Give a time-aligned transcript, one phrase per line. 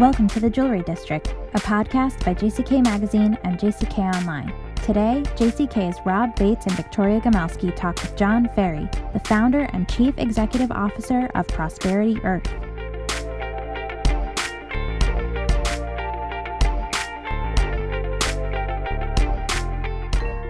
[0.00, 4.50] Welcome to the Jewelry District, a podcast by JCK Magazine and JCK Online.
[4.76, 10.14] Today, JCK's Rob Bates and Victoria Gomelsky talk with John Ferry, the founder and chief
[10.16, 12.46] executive officer of Prosperity Earth.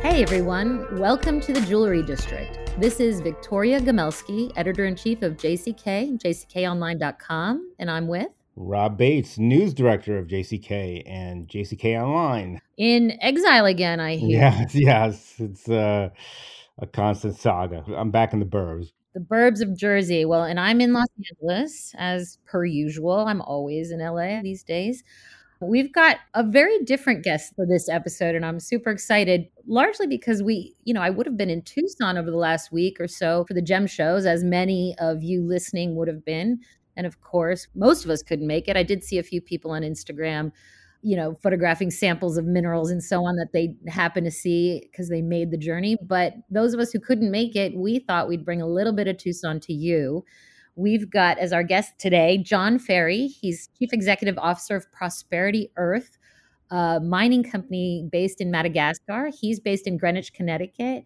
[0.01, 2.57] Hey everyone, welcome to the Jewelry District.
[2.79, 9.39] This is Victoria Gomelsky, editor in chief of JCK, jckonline.com, and I'm with Rob Bates,
[9.39, 12.61] news director of JCK and JCK Online.
[12.77, 14.39] In exile again, I hear.
[14.41, 15.35] Yes, yes.
[15.39, 16.11] It's uh,
[16.79, 17.85] a constant saga.
[17.97, 18.93] I'm back in the burbs.
[19.15, 20.25] The burbs of Jersey.
[20.25, 23.27] Well, and I'm in Los Angeles as per usual.
[23.27, 25.03] I'm always in LA these days.
[25.63, 30.43] We've got a very different guest for this episode, and I'm super excited, largely because
[30.43, 33.45] we, you know, I would have been in Tucson over the last week or so
[33.47, 36.61] for the gem shows, as many of you listening would have been.
[37.01, 38.77] And of course, most of us couldn't make it.
[38.77, 40.53] I did see a few people on Instagram,
[41.01, 45.09] you know, photographing samples of minerals and so on that they happen to see because
[45.09, 45.97] they made the journey.
[46.03, 49.09] But those of us who couldn't make it, we thought we'd bring a little bit
[49.09, 50.27] of Tucson to you.
[50.77, 53.29] We've got as our guest today John Ferry.
[53.29, 56.19] He's Chief Executive Officer of Prosperity Earth,
[56.71, 59.31] a mining company based in Madagascar.
[59.41, 61.05] He's based in Greenwich, Connecticut.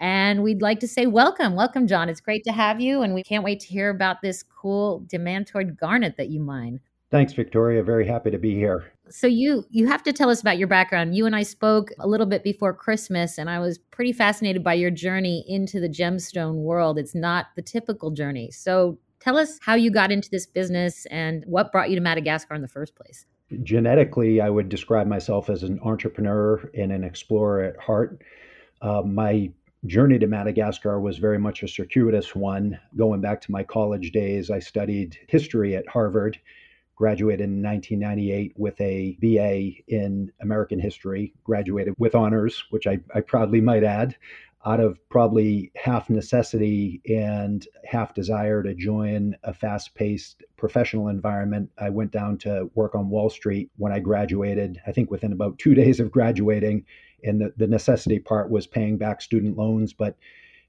[0.00, 1.54] And we'd like to say welcome.
[1.54, 2.08] Welcome, John.
[2.08, 3.02] It's great to have you.
[3.02, 6.80] And we can't wait to hear about this cool demantoid garnet that you mine.
[7.10, 7.82] Thanks, Victoria.
[7.82, 8.92] Very happy to be here.
[9.08, 11.14] So you you have to tell us about your background.
[11.14, 14.74] You and I spoke a little bit before Christmas and I was pretty fascinated by
[14.74, 16.98] your journey into the gemstone world.
[16.98, 18.50] It's not the typical journey.
[18.50, 22.54] So tell us how you got into this business and what brought you to Madagascar
[22.54, 23.24] in the first place.
[23.62, 28.20] Genetically, I would describe myself as an entrepreneur and an explorer at heart.
[28.82, 29.50] Uh, my
[29.86, 32.78] journey to Madagascar was very much a circuitous one.
[32.96, 36.38] Going back to my college days, I studied history at Harvard
[36.96, 43.20] graduated in 1998 with a BA in American history, graduated with honors, which I, I
[43.20, 44.16] proudly might add,
[44.64, 51.70] out of probably half necessity and half desire to join a fast paced professional environment.
[51.78, 55.58] I went down to work on Wall Street when I graduated, I think within about
[55.58, 56.84] two days of graduating.
[57.26, 60.16] And the, the necessity part was paying back student loans, but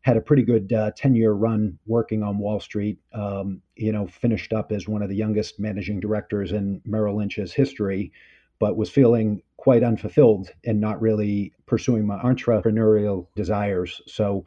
[0.02, 2.98] had a pretty good 10 uh, year run working on Wall Street.
[3.14, 7.54] Um, you know, finished up as one of the youngest managing directors in Merrill Lynch's
[7.54, 8.12] history,
[8.60, 14.02] but was feeling quite unfulfilled and not really pursuing my entrepreneurial desires.
[14.08, 14.46] So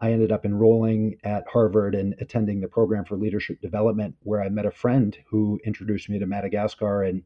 [0.00, 4.48] I ended up enrolling at Harvard and attending the program for leadership development, where I
[4.48, 7.22] met a friend who introduced me to Madagascar, and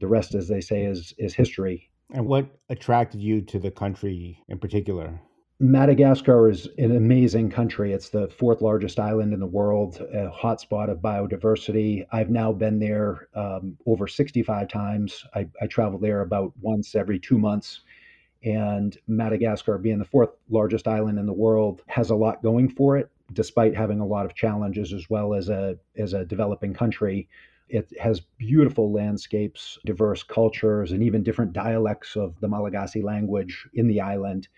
[0.00, 1.90] the rest, as they say, is is history.
[2.12, 5.20] And what attracted you to the country in particular?
[5.58, 7.92] Madagascar is an amazing country.
[7.92, 12.04] It's the fourth largest island in the world, a hotspot of biodiversity.
[12.10, 15.24] I've now been there um, over 65 times.
[15.34, 17.82] I, I travel there about once every two months.
[18.44, 22.98] And Madagascar, being the fourth largest island in the world, has a lot going for
[22.98, 27.28] it, despite having a lot of challenges as well as a, as a developing country.
[27.72, 33.88] It has beautiful landscapes, diverse cultures, and even different dialects of the Malagasy language in
[33.88, 34.48] the island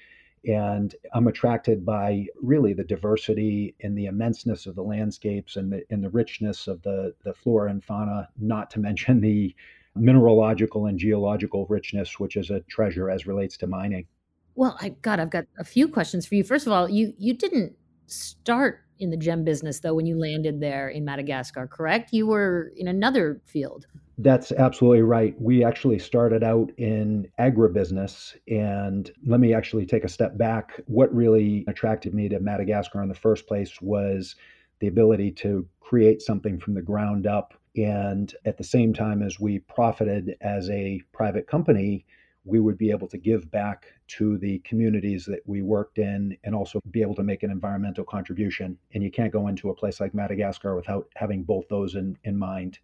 [0.47, 5.83] and I'm attracted by really the diversity and the immenseness of the landscapes and the
[5.91, 9.55] and the richness of the the flora and fauna, not to mention the
[9.97, 14.07] mineralogical and geological richness, which is a treasure as relates to mining.
[14.55, 16.45] Well, I God, I've got a few questions for you.
[16.45, 17.75] First of all, you you didn't
[18.07, 22.13] start in the gem business though when you landed there in Madagascar, correct?
[22.13, 23.87] You were in another field.
[24.19, 25.35] That's absolutely right.
[25.41, 28.37] We actually started out in agribusiness.
[28.49, 30.81] And let me actually take a step back.
[30.87, 34.37] What really attracted me to Madagascar in the first place was
[34.81, 37.55] the ability to create something from the ground up.
[37.77, 42.07] And at the same time as we profited as a private company,
[42.45, 46.55] we would be able to give back to the communities that we worked in and
[46.55, 48.77] also be able to make an environmental contribution.
[48.93, 52.37] And you can't go into a place like Madagascar without having both those in, in
[52.37, 52.79] mind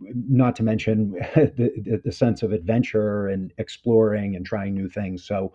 [0.00, 5.24] not to mention the, the sense of adventure and exploring and trying new things.
[5.24, 5.52] So,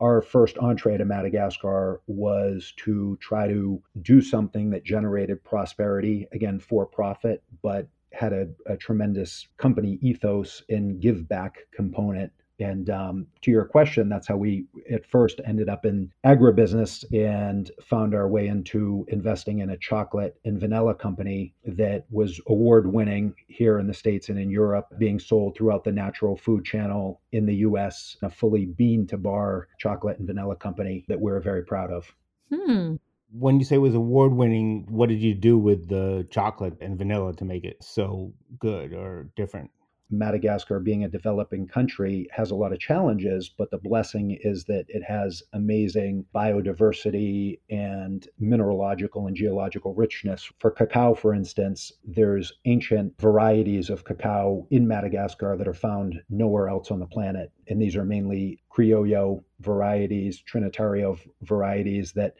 [0.00, 6.58] our first entree to Madagascar was to try to do something that generated prosperity, again,
[6.58, 13.26] for profit, but had a, a tremendous company ethos and give back component and um,
[13.42, 18.28] to your question, that's how we at first ended up in agribusiness and found our
[18.28, 23.86] way into investing in a chocolate and vanilla company that was award winning here in
[23.86, 28.16] the States and in Europe, being sold throughout the natural food channel in the US,
[28.22, 32.14] a fully bean to bar chocolate and vanilla company that we're very proud of.
[32.50, 32.96] Hmm.
[33.34, 36.98] When you say it was award winning, what did you do with the chocolate and
[36.98, 39.70] vanilla to make it so good or different?
[40.12, 44.84] Madagascar, being a developing country, has a lot of challenges, but the blessing is that
[44.88, 50.50] it has amazing biodiversity and mineralogical and geological richness.
[50.58, 56.68] For cacao, for instance, there's ancient varieties of cacao in Madagascar that are found nowhere
[56.68, 57.50] else on the planet.
[57.68, 62.34] And these are mainly Criollo varieties, Trinitario varieties that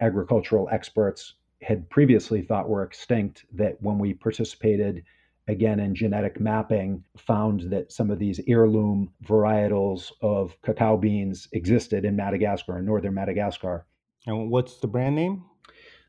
[0.00, 5.02] agricultural experts had previously thought were extinct, that when we participated
[5.48, 12.04] again in genetic mapping, found that some of these heirloom varietals of cacao beans existed
[12.04, 13.86] in Madagascar, in northern Madagascar.
[14.26, 15.44] And what's the brand name?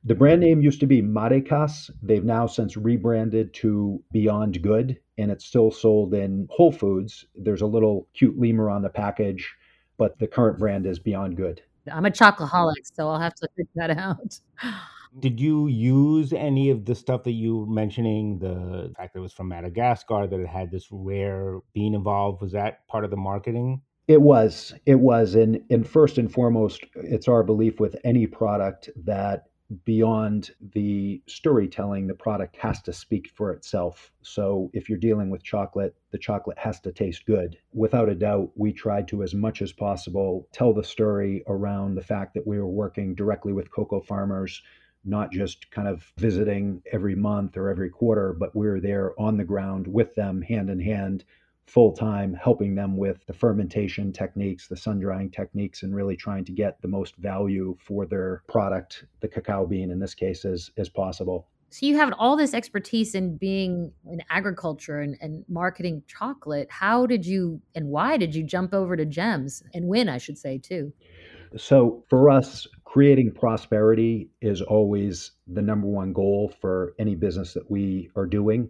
[0.06, 1.90] The brand name used to be Madécasse.
[2.04, 7.26] They've now since rebranded to Beyond Good, and it's still sold in Whole Foods.
[7.34, 9.52] There's a little cute lemur on the package,
[9.98, 11.62] but the current brand is Beyond Good.
[11.92, 14.40] I'm a chocoholic, so I'll have to figure that out.
[15.20, 18.40] Did you use any of the stuff that you were mentioning?
[18.40, 22.52] The fact that it was from Madagascar, that it had this rare bean involved, was
[22.52, 23.82] that part of the marketing?
[24.08, 24.74] It was.
[24.86, 25.36] It was.
[25.36, 29.46] And, and first and foremost, it's our belief with any product that
[29.84, 34.12] beyond the storytelling, the product has to speak for itself.
[34.22, 37.58] So if you're dealing with chocolate, the chocolate has to taste good.
[37.74, 42.04] Without a doubt, we tried to, as much as possible, tell the story around the
[42.04, 44.62] fact that we were working directly with cocoa farmers
[45.06, 49.44] not just kind of visiting every month or every quarter, but we're there on the
[49.44, 51.24] ground with them, hand in hand,
[51.68, 56.46] full time, helping them with the fermentation techniques, the sun drying techniques, and really trying
[56.46, 60.72] to get the most value for their product, the cacao bean in this case, as,
[60.78, 61.48] as possible.
[61.72, 66.70] So you have all this expertise in being in agriculture and, and marketing chocolate.
[66.70, 70.38] How did you and why did you jump over to gems and win, I should
[70.38, 70.94] say, too?
[71.58, 77.70] So for us, creating prosperity is always the number one goal for any business that
[77.70, 78.70] we are doing,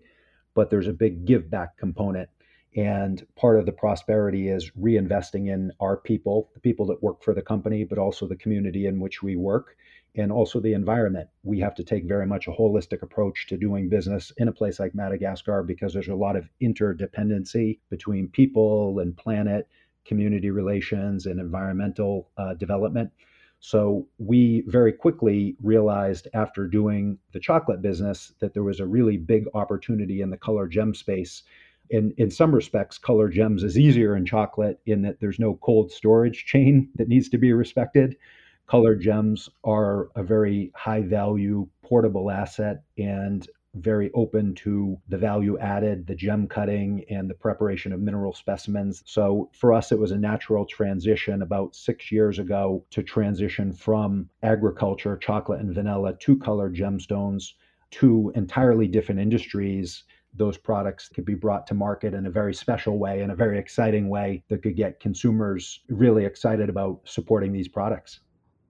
[0.54, 2.30] but there's a big give back component.
[2.76, 7.34] And part of the prosperity is reinvesting in our people, the people that work for
[7.34, 9.78] the company, but also the community in which we work,
[10.16, 11.30] and also the environment.
[11.44, 14.80] We have to take very much a holistic approach to doing business in a place
[14.80, 19.68] like Madagascar because there's a lot of interdependency between people and planet,
[20.06, 23.12] community relations, and environmental uh, development.
[23.60, 29.18] So we very quickly realized after doing the chocolate business that there was a really
[29.18, 31.44] big opportunity in the color gem space.
[31.90, 35.92] In, in some respects, color gems is easier in chocolate in that there's no cold
[35.92, 38.16] storage chain that needs to be respected.
[38.68, 45.58] Color gems are a very high value portable asset and very open to the value
[45.60, 49.04] added, the gem cutting, and the preparation of mineral specimens.
[49.06, 54.30] So for us, it was a natural transition about six years ago to transition from
[54.44, 57.54] agriculture, chocolate and vanilla, to colored gemstones,
[57.92, 60.04] to entirely different industries
[60.38, 63.58] those products could be brought to market in a very special way, in a very
[63.58, 68.20] exciting way that could get consumers really excited about supporting these products.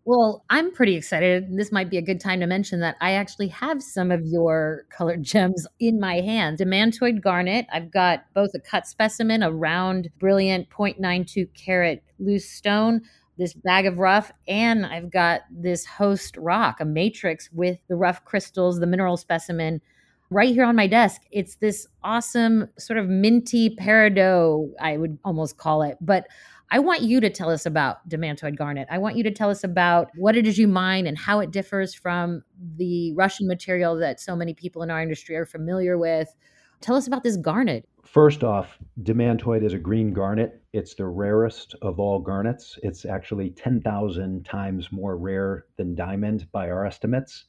[0.08, 1.58] Well, I'm pretty excited.
[1.58, 4.86] This might be a good time to mention that I actually have some of your
[4.92, 6.60] colored gems in my hand.
[6.60, 7.66] Demantoid garnet.
[7.74, 13.02] I've got both a cut specimen, a round, brilliant 0.92 carat loose stone,
[13.40, 18.24] this bag of rough, and I've got this host rock, a matrix with the rough
[18.26, 19.82] crystals, the mineral specimen
[20.30, 21.22] right here on my desk.
[21.32, 25.98] It's this awesome sort of minty peridot, I would almost call it.
[26.00, 26.28] But
[26.72, 28.88] I want you to tell us about demantoid garnet.
[28.90, 31.52] I want you to tell us about what it is you mine and how it
[31.52, 32.44] differs from
[32.78, 36.34] the Russian material that so many people in our industry are familiar with.
[36.82, 37.88] Tell us about this garnet.
[38.04, 40.62] First off, demantoid is a green garnet.
[40.74, 42.78] It's the rarest of all garnets.
[42.84, 47.46] It's actually 10,000 times more rare than diamond by our estimates.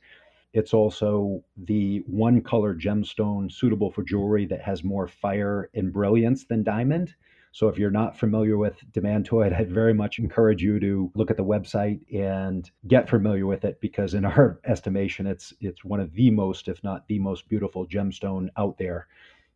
[0.52, 6.46] It's also the one color gemstone suitable for jewelry that has more fire and brilliance
[6.46, 7.14] than diamond.
[7.56, 11.38] So if you're not familiar with Demantoid, I'd very much encourage you to look at
[11.38, 16.12] the website and get familiar with it because in our estimation it's it's one of
[16.12, 19.06] the most if not the most beautiful gemstone out there.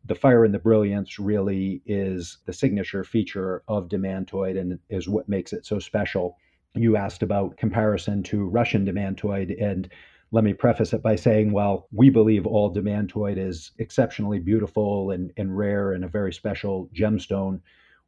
[0.05, 5.29] The fire and the brilliance really is the signature feature of Demantoid and is what
[5.29, 6.37] makes it so special.
[6.73, 9.87] You asked about comparison to Russian Demantoid and
[10.31, 15.31] let me preface it by saying, while we believe all demantoid is exceptionally beautiful and,
[15.37, 17.59] and rare and a very special gemstone,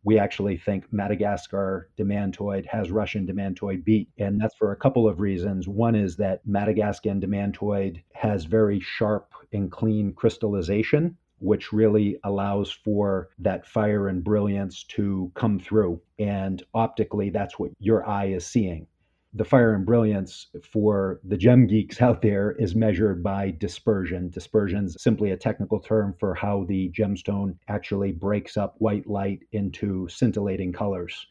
[0.04, 4.10] we actually think Madagascar demantoid has Russian demantoid beat.
[4.18, 5.68] And that's for a couple of reasons.
[5.68, 13.30] One is that Madagascan demantoid has very sharp and clean crystallization, which really allows for
[13.40, 16.02] that fire and brilliance to come through.
[16.20, 18.88] And optically, that's what your eye is seeing.
[19.36, 24.30] The fire and brilliance for the gem geeks out there is measured by dispersion.
[24.30, 29.40] Dispersion is simply a technical term for how the gemstone actually breaks up white light
[29.52, 31.26] into scintillating colors.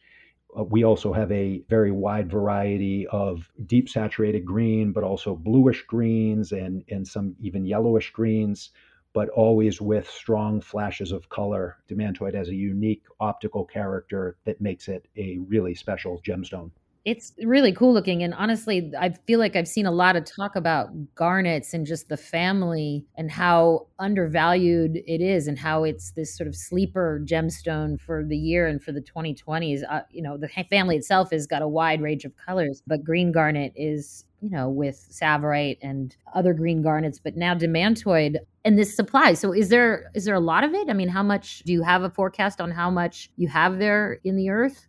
[0.57, 5.83] Uh, we also have a very wide variety of deep saturated green, but also bluish
[5.87, 8.71] greens and, and some even yellowish greens,
[9.13, 11.77] but always with strong flashes of color.
[11.87, 16.69] Demantoid has a unique optical character that makes it a really special gemstone.
[17.05, 18.23] It's really cool looking.
[18.23, 22.07] And honestly, I feel like I've seen a lot of talk about garnets and just
[22.07, 27.99] the family and how undervalued it is and how it's this sort of sleeper gemstone
[27.99, 29.81] for the year and for the 2020s.
[29.89, 33.33] Uh, you know, the family itself has got a wide range of colors, but green
[33.33, 38.93] garnet is you know, with Tsavorite and other green garnets, but now demantoid and this
[38.93, 39.33] supply.
[39.33, 40.89] So is there is there a lot of it?
[40.89, 44.19] I mean, how much do you have a forecast on how much you have there
[44.25, 44.87] in the earth?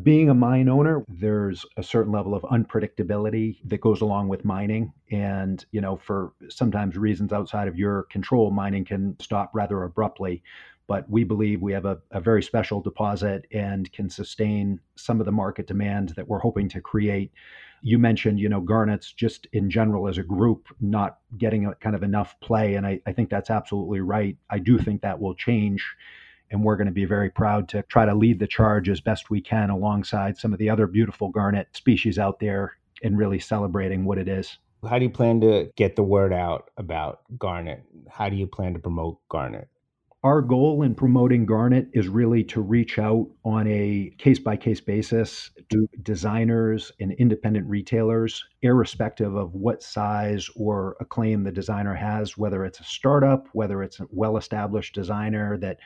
[0.00, 4.92] Being a mine owner, there's a certain level of unpredictability that goes along with mining.
[5.10, 10.42] And, you know, for sometimes reasons outside of your control, mining can stop rather abruptly.
[10.86, 15.26] But we believe we have a, a very special deposit and can sustain some of
[15.26, 17.30] the market demand that we're hoping to create.
[17.82, 21.94] You mentioned, you know, garnets just in general as a group not getting a, kind
[21.94, 22.74] of enough play.
[22.74, 24.36] And I, I think that's absolutely right.
[24.48, 25.84] I do think that will change
[26.52, 29.30] and we're going to be very proud to try to lead the charge as best
[29.30, 34.04] we can alongside some of the other beautiful garnet species out there and really celebrating
[34.04, 34.58] what it is.
[34.88, 37.82] How do you plan to get the word out about garnet?
[38.08, 39.68] How do you plan to promote garnet?
[40.24, 44.80] Our goal in promoting Garnet is really to reach out on a case by case
[44.80, 52.38] basis to designers and independent retailers, irrespective of what size or acclaim the designer has,
[52.38, 55.78] whether it's a startup, whether it's a well established designer that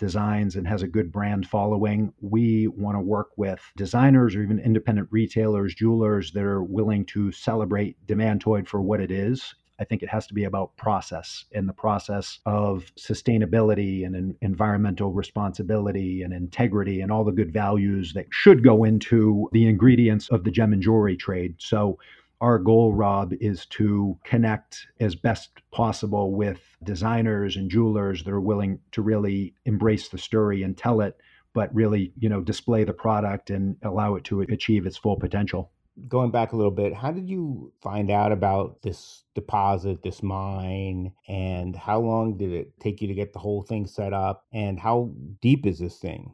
[0.00, 2.12] designs and has a good brand following.
[2.20, 7.30] We want to work with designers or even independent retailers, jewelers that are willing to
[7.30, 9.54] celebrate Demantoid for what it is.
[9.78, 15.12] I think it has to be about process and the process of sustainability and environmental
[15.12, 20.44] responsibility and integrity and all the good values that should go into the ingredients of
[20.44, 21.54] the gem and jewelry trade.
[21.58, 21.98] So
[22.40, 28.40] our goal, Rob, is to connect as best possible with designers and jewelers that are
[28.40, 31.18] willing to really embrace the story and tell it,
[31.52, 35.70] but really, you know, display the product and allow it to achieve its full potential.
[36.08, 41.12] Going back a little bit, how did you find out about this deposit, this mine,
[41.28, 44.46] and how long did it take you to get the whole thing set up?
[44.50, 46.32] And how deep is this thing?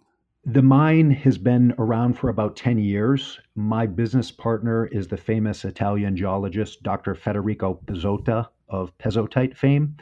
[0.49, 3.41] The mine has been around for about 10 years.
[3.57, 7.17] My business partner is the famous Italian geologist, Dr.
[7.17, 9.97] Federico Pezzotta of Pezzottaite fame.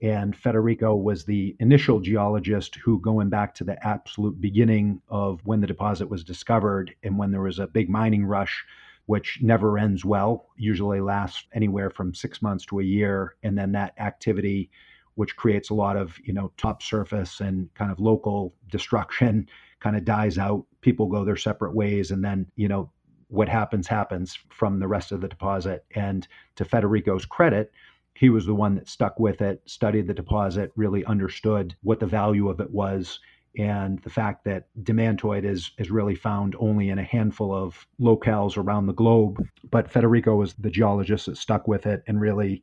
[0.00, 5.60] And Federico was the initial geologist who, going back to the absolute beginning of when
[5.60, 8.64] the deposit was discovered and when there was a big mining rush,
[9.06, 13.34] which never ends well, usually lasts anywhere from six months to a year.
[13.42, 14.70] And then that activity,
[15.16, 19.48] which creates a lot of, you know, top surface and kind of local destruction
[19.80, 22.90] kind of dies out, people go their separate ways, and then, you know,
[23.28, 25.84] what happens happens from the rest of the deposit.
[25.94, 27.72] And to Federico's credit,
[28.14, 32.06] he was the one that stuck with it, studied the deposit, really understood what the
[32.06, 33.20] value of it was,
[33.56, 38.56] and the fact that demantoid is is really found only in a handful of locales
[38.56, 39.46] around the globe.
[39.70, 42.62] But Federico was the geologist that stuck with it and really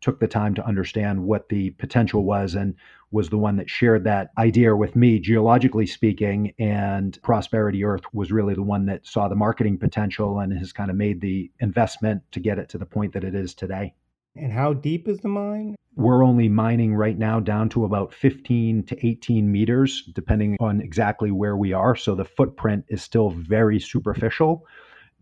[0.00, 2.74] took the time to understand what the potential was and
[3.10, 6.52] was the one that shared that idea with me, geologically speaking.
[6.58, 10.90] And Prosperity Earth was really the one that saw the marketing potential and has kind
[10.90, 13.94] of made the investment to get it to the point that it is today.
[14.34, 15.76] And how deep is the mine?
[15.94, 21.30] We're only mining right now down to about 15 to 18 meters, depending on exactly
[21.30, 21.96] where we are.
[21.96, 24.66] So the footprint is still very superficial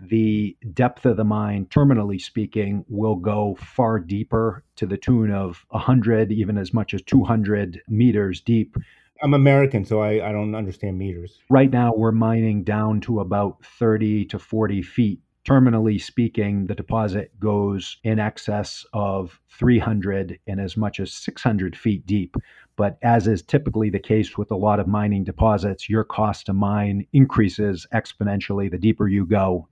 [0.08, 5.64] the depth of the mine, terminally speaking, will go far deeper to the tune of
[5.70, 8.76] 100, even as much as 200 meters deep.
[9.22, 11.38] I'm American, so I, I don't understand meters.
[11.48, 15.20] Right now, we're mining down to about 30 to 40 feet.
[15.46, 22.06] Terminally speaking, the deposit goes in excess of 300 and as much as 600 feet
[22.06, 22.36] deep.
[22.76, 26.52] But as is typically the case with a lot of mining deposits, your cost to
[26.52, 29.68] mine increases exponentially the deeper you go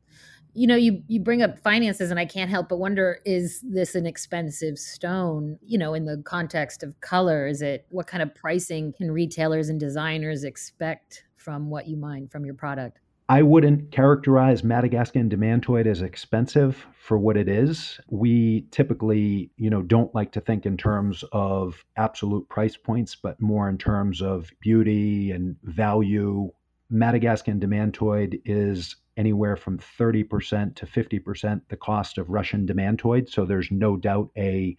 [0.55, 3.95] you know you you bring up finances and i can't help but wonder is this
[3.95, 8.35] an expensive stone you know in the context of color is it what kind of
[8.35, 13.93] pricing can retailers and designers expect from what you mine from your product I wouldn't
[13.93, 17.99] characterize Madagascan demantoid as expensive for what it is.
[18.11, 23.41] We typically, you know, don't like to think in terms of absolute price points, but
[23.41, 26.51] more in terms of beauty and value.
[26.91, 33.29] Madagascan demantoid is anywhere from 30% to 50% the cost of Russian demantoid.
[33.29, 34.77] So there's no doubt a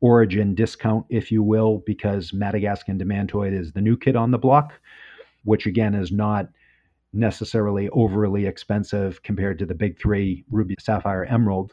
[0.00, 4.72] origin discount, if you will, because Madagascan demantoid is the new kid on the block,
[5.44, 6.48] which again is not
[7.12, 11.72] necessarily overly expensive compared to the big three ruby, sapphire, emerald.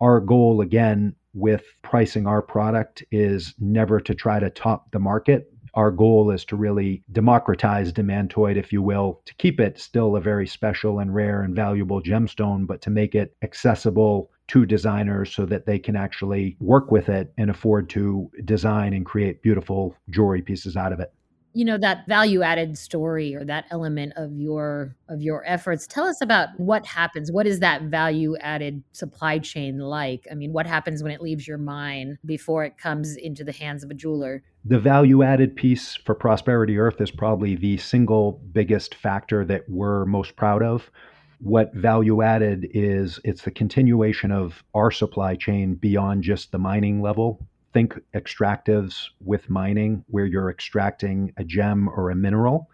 [0.00, 5.52] Our goal, again, with pricing our product is never to try to top the market.
[5.74, 10.20] Our goal is to really democratize demantoid, if you will, to keep it still a
[10.20, 15.46] very special and rare and valuable gemstone, but to make it accessible to designers so
[15.46, 20.42] that they can actually work with it and afford to design and create beautiful jewelry
[20.42, 21.12] pieces out of it
[21.52, 25.86] you know that value added story or that element of your of your efforts.
[25.86, 27.32] Tell us about what happens.
[27.32, 30.26] What is that value added supply chain like?
[30.30, 33.82] I mean what happens when it leaves your mine before it comes into the hands
[33.82, 34.42] of a jeweler?
[34.64, 40.04] The value added piece for prosperity earth is probably the single biggest factor that we're
[40.04, 40.90] most proud of.
[41.40, 47.00] What value added is it's the continuation of our supply chain beyond just the mining
[47.00, 52.68] level think extractives with mining where you're extracting a gem or a mineral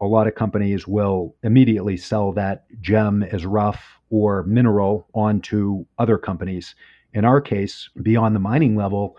[0.00, 6.18] a lot of companies will immediately sell that gem as rough or mineral onto other
[6.18, 6.74] companies
[7.14, 9.16] in our case beyond the mining level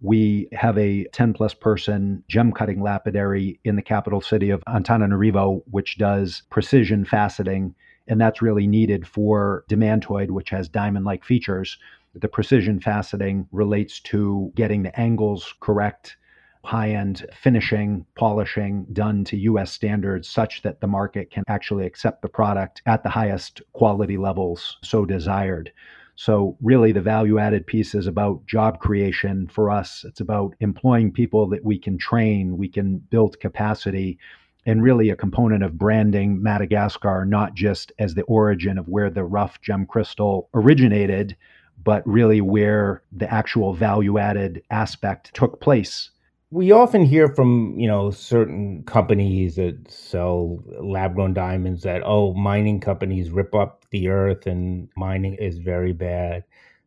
[0.00, 5.62] we have a 10 plus person gem cutting lapidary in the capital city of Antananarivo,
[5.70, 7.74] which does precision faceting
[8.06, 11.78] and that's really needed for demantoid, which has diamond like features.
[12.16, 16.16] The precision faceting relates to getting the angles correct,
[16.64, 22.22] high end finishing, polishing done to US standards such that the market can actually accept
[22.22, 25.72] the product at the highest quality levels so desired.
[26.16, 30.04] So, really, the value added piece is about job creation for us.
[30.04, 34.18] It's about employing people that we can train, we can build capacity,
[34.64, 39.24] and really a component of branding Madagascar, not just as the origin of where the
[39.24, 41.36] rough gem crystal originated,
[41.82, 46.10] but really where the actual value added aspect took place.
[46.50, 52.32] We often hear from, you know, certain companies that sell lab grown diamonds that, oh,
[52.34, 56.44] mining companies rip up the earth and mining is very bad.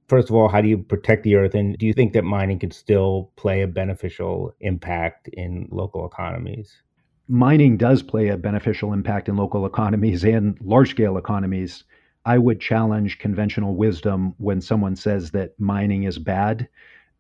[0.08, 1.54] First of all, how do you protect the earth?
[1.54, 6.82] And do you think that mining can still play a beneficial impact in local economies?
[7.28, 11.84] mining does play a beneficial impact in local economies and large scale economies.
[12.28, 16.68] I would challenge conventional wisdom when someone says that mining is bad.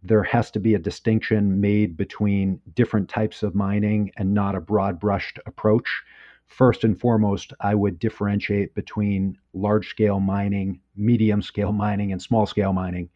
[0.03, 4.59] There has to be a distinction made between different types of mining and not a
[4.59, 6.03] broad brushed approach.
[6.47, 12.45] First and foremost, I would differentiate between large scale mining, medium scale mining, and small
[12.45, 13.09] scale mining.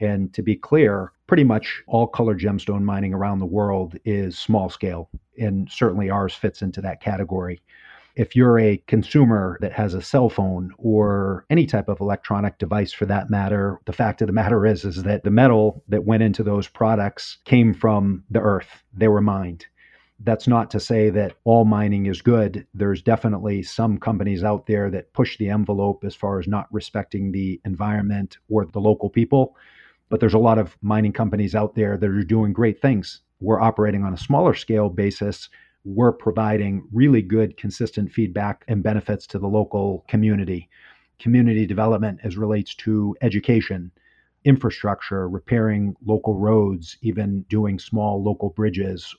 [0.00, 4.68] And to be clear, pretty much all color gemstone mining around the world is small
[4.68, 5.08] scale,
[5.38, 7.62] and certainly ours fits into that category.
[8.18, 12.92] If you're a consumer that has a cell phone or any type of electronic device
[12.92, 16.24] for that matter, the fact of the matter is is that the metal that went
[16.24, 18.82] into those products came from the earth.
[18.92, 19.66] They were mined.
[20.18, 22.66] That's not to say that all mining is good.
[22.74, 27.30] There's definitely some companies out there that push the envelope as far as not respecting
[27.30, 29.54] the environment or the local people
[30.08, 33.20] but there's a lot of mining companies out there that are doing great things.
[33.40, 35.50] We're operating on a smaller scale basis.
[35.88, 40.68] We're providing really good, consistent feedback and benefits to the local community.
[41.18, 43.90] Community development as relates to education,
[44.44, 49.14] infrastructure, repairing local roads, even doing small local bridges,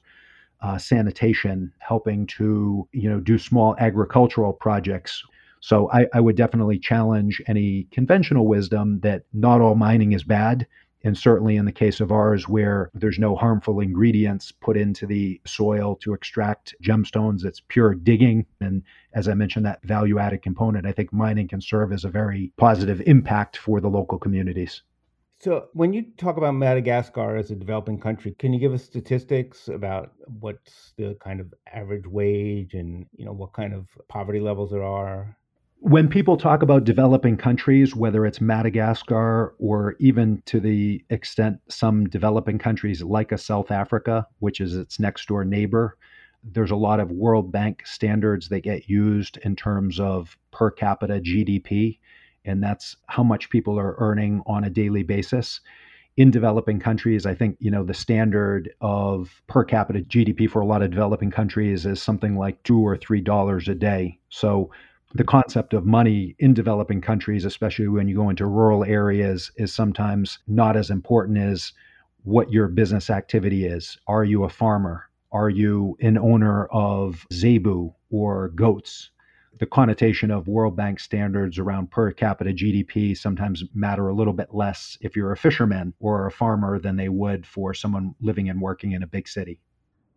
[0.62, 5.24] uh, sanitation, helping to you know do small agricultural projects.
[5.62, 10.68] So I, I would definitely challenge any conventional wisdom that not all mining is bad.
[11.04, 15.40] And certainly in the case of ours, where there's no harmful ingredients put into the
[15.46, 18.46] soil to extract gemstones, it's pure digging.
[18.60, 18.84] And
[19.14, 22.52] as I mentioned, that value added component, I think mining can serve as a very
[22.58, 24.84] positive impact for the local communities.
[25.42, 29.70] So, when you talk about Madagascar as a developing country, can you give us statistics
[29.70, 34.72] about what's the kind of average wage and you know what kind of poverty levels
[34.72, 35.38] there are?
[35.82, 42.08] When people talk about developing countries, whether it's Madagascar or even to the extent some
[42.10, 45.98] developing countries like a South Africa, which is its next door neighbor,
[46.44, 51.22] there's a lot of World Bank standards that get used in terms of per capita
[51.22, 52.00] GDP,
[52.44, 55.62] and that's how much people are earning on a daily basis.
[56.18, 60.65] In developing countries, I think you know the standard of per capita GDP for a
[60.65, 64.20] lot of developing countries is something like two or three dollars a day.
[64.30, 64.72] So
[65.13, 69.74] the concept of money in developing countries, especially when you go into rural areas, is
[69.74, 71.74] sometimes not as important as
[72.24, 73.98] what your business activity is.
[74.08, 75.10] Are you a farmer?
[75.32, 79.10] Are you an owner of zebu or goats?
[79.60, 84.54] the connotation of World Bank standards around per capita GDP sometimes matter a little bit
[84.54, 88.62] less if you're a fisherman or a farmer than they would for someone living and
[88.62, 89.60] working in a big city.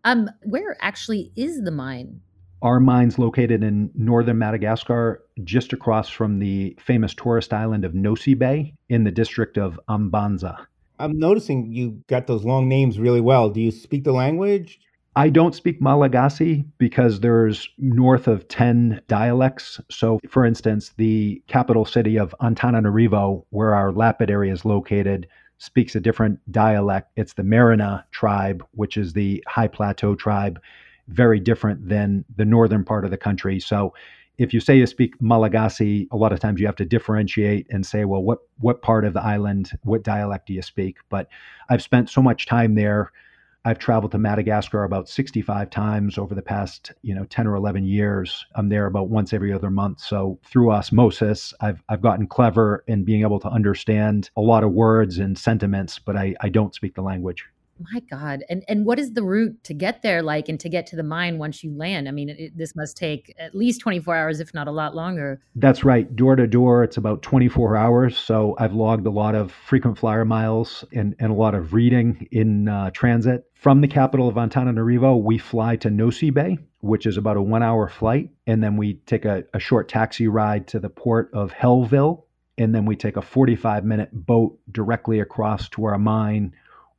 [0.05, 2.21] Um, where actually is the mine?
[2.63, 8.35] Our mine's located in northern Madagascar, just across from the famous tourist island of Nosy
[8.35, 10.65] Be in the district of Ambanja.
[11.01, 13.51] I'm noticing you got those long names really well.
[13.51, 14.79] Do you speak the language?
[15.17, 19.81] I don't speak Malagasy because there's north of 10 dialects.
[19.91, 25.27] So, for instance, the capital city of Antananarivo, where our lapidary is located,
[25.59, 27.11] speaks a different dialect.
[27.17, 30.61] It's the Merina tribe, which is the high plateau tribe,
[31.09, 33.61] very different than the northern part of the country.
[33.61, 33.95] So,
[34.39, 37.85] if you say you speak Malagasy, a lot of times you have to differentiate and
[37.85, 40.97] say, well, what what part of the island, what dialect do you speak?
[41.11, 41.29] But
[41.69, 43.13] I've spent so much time there
[43.65, 47.85] I've traveled to Madagascar about 65 times over the past, you know, 10 or 11
[47.85, 48.45] years.
[48.57, 50.01] I'm there about once every other month.
[50.01, 54.73] So through osmosis, I've, I've gotten clever in being able to understand a lot of
[54.73, 57.45] words and sentiments, but I, I don't speak the language
[57.93, 60.87] my god and and what is the route to get there like and to get
[60.87, 62.09] to the mine once you land?
[62.09, 65.41] I mean it, this must take at least 24 hours if not a lot longer.
[65.57, 69.53] That's right door to door it's about 24 hours so i've logged a lot of
[69.53, 73.45] frequent flyer miles and, and a lot of reading in uh, transit.
[73.55, 77.63] From the capital of antananarivo we fly to Nosy Be, which is about a one
[77.63, 81.53] hour flight and then we take a, a short taxi ride to the port of
[81.53, 82.25] hellville
[82.59, 86.53] and then we take a 45 minute boat directly across to our mine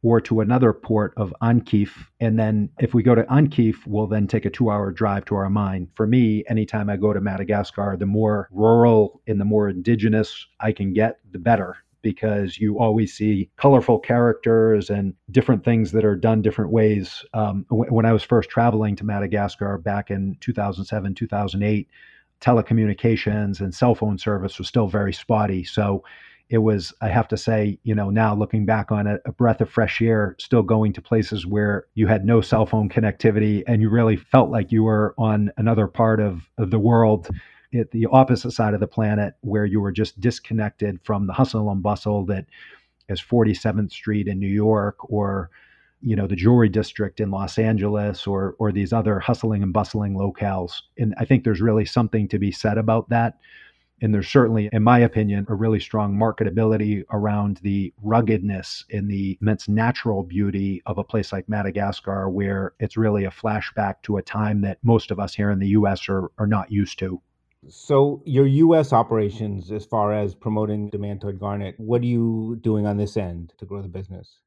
[0.03, 2.05] or to another port of Ankify.
[2.19, 5.35] And then if we go to Ankify, we'll then take a two hour drive to
[5.35, 5.87] our mine.
[5.95, 10.73] For me, anytime I go to Madagascar, the more rural and the more indigenous I
[10.73, 11.77] can get, the better.
[12.01, 17.23] Because you always see colorful characters and different things that are done different ways.
[17.33, 21.87] Um, when I was first traveling to Madagascar back in 2007, 2008,
[22.41, 25.63] telecommunications and cell phone service was still very spotty.
[25.63, 26.03] So
[26.49, 29.61] it was, I have to say, you know, now looking back on it, a breath
[29.61, 33.81] of fresh air, still going to places where you had no cell phone connectivity and
[33.81, 37.29] you really felt like you were on another part of, of the world
[37.73, 41.71] at the opposite side of the planet where you were just disconnected from the hustle
[41.71, 42.45] and bustle that
[43.09, 45.49] is 47th Street in New York or
[46.01, 50.15] you know the jewelry district in Los Angeles or or these other hustling and bustling
[50.15, 50.81] locales.
[50.97, 53.37] And I think there's really something to be said about that
[54.03, 59.37] and there's certainly, in my opinion, a really strong marketability around the ruggedness and the
[59.41, 64.21] immense natural beauty of a place like Madagascar, where it's really a flashback to a
[64.21, 67.21] time that most of us here in the US are, are not used to.
[67.69, 72.97] So, your US operations, as far as promoting demantoid garnet, what are you doing on
[72.97, 74.39] this end to grow the business?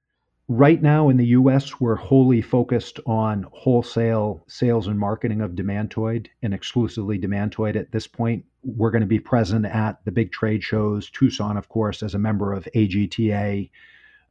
[0.48, 6.28] Right now in the US, we're wholly focused on wholesale sales and marketing of Demantoid
[6.40, 8.44] and exclusively Demantoid at this point.
[8.62, 12.18] We're going to be present at the big trade shows, Tucson, of course, as a
[12.18, 13.70] member of AGTA,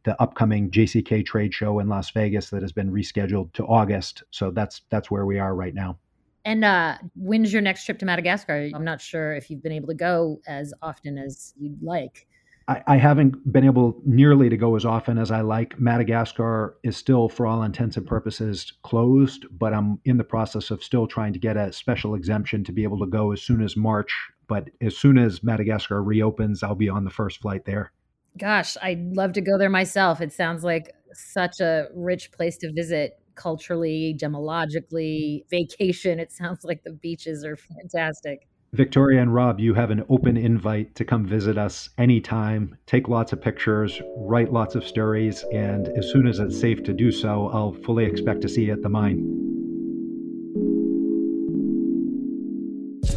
[0.05, 4.23] the upcoming JCK trade show in Las Vegas that has been rescheduled to August.
[4.31, 5.97] So that's that's where we are right now.
[6.45, 8.69] And uh, when's your next trip to Madagascar?
[8.73, 12.27] I'm not sure if you've been able to go as often as you'd like.
[12.67, 15.79] I, I haven't been able nearly to go as often as I like.
[15.79, 20.83] Madagascar is still, for all intents and purposes, closed, but I'm in the process of
[20.83, 23.77] still trying to get a special exemption to be able to go as soon as
[23.77, 24.13] March.
[24.47, 27.91] But as soon as Madagascar reopens, I'll be on the first flight there.
[28.37, 30.19] Gosh, I'd love to go there myself.
[30.21, 36.19] It sounds like such a rich place to visit culturally, gemologically, vacation.
[36.19, 38.47] It sounds like the beaches are fantastic.
[38.75, 43.31] Victoria and Rob, you have an open invite to come visit us anytime, take lots
[43.31, 47.47] of pictures, write lots of stories, and as soon as it's safe to do so,
[47.53, 49.31] I'll fully expect to see you at the mine.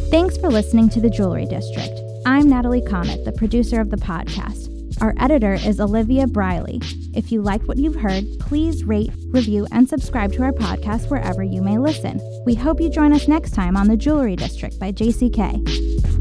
[0.09, 1.99] Thanks for listening to The Jewelry District.
[2.25, 4.78] I'm Natalie Chomet, the producer of the podcast.
[5.01, 6.81] Our editor is Olivia Briley.
[7.13, 11.41] If you liked what you've heard, please rate, review, and subscribe to our podcast wherever
[11.41, 12.19] you may listen.
[12.45, 16.18] We hope you join us next time on The Jewelry District by JCK.